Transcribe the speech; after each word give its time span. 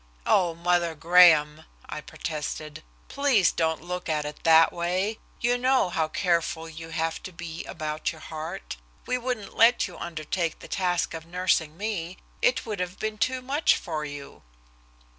"Oh, 0.25 0.55
Mother 0.55 0.95
Graham," 0.95 1.65
I 1.87 2.01
protested, 2.01 2.81
"please 3.07 3.51
don't 3.51 3.83
look 3.83 4.09
at 4.09 4.25
it 4.25 4.43
that 4.43 4.73
way. 4.73 5.19
You 5.39 5.59
know 5.59 5.91
how 5.91 6.07
careful 6.07 6.67
you 6.67 6.89
have 6.89 7.21
to 7.21 7.31
be 7.31 7.63
about 7.65 8.11
your 8.11 8.21
heart. 8.21 8.77
We 9.05 9.19
couldn't 9.19 9.55
let 9.55 9.87
you 9.87 9.99
undertake 9.99 10.57
the 10.57 10.67
task 10.67 11.13
of 11.13 11.27
nursing 11.27 11.77
me, 11.77 12.17
it 12.41 12.65
would 12.65 12.79
have 12.79 12.97
been 12.97 13.19
too 13.19 13.43
much 13.43 13.75
for 13.75 14.03
you." 14.03 14.41